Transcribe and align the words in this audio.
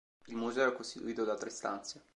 Il 0.25 0.35
museo 0.35 0.67
è 0.67 0.73
costituito 0.75 1.25
da 1.25 1.35
tre 1.35 1.51
stanze. 1.51 2.03